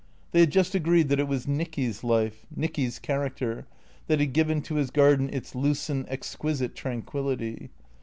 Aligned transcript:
They 0.31 0.39
had 0.39 0.51
just 0.51 0.73
agreed 0.73 1.09
that 1.09 1.19
it 1.19 1.27
was 1.27 1.47
Nicky's 1.47 2.03
life, 2.03 2.47
Nicky's 2.55 2.97
character, 2.97 3.67
that 4.07 4.19
had 4.19 4.33
given 4.33 4.63
to 4.63 4.77
his 4.77 4.89
garden 4.89 5.29
its 5.31 5.53
lucent, 5.53 6.07
exquisite 6.09 6.73
tranquillity. 6.73 7.69